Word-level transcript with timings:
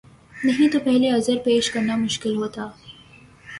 نہیں 0.43 0.69
تو 0.69 0.79
پہلے 0.79 1.09
عذر 1.09 1.37
پیش 1.43 1.71
کرنا 1.71 1.95
مشکل 1.95 2.35
ہوتا۔ 2.35 2.67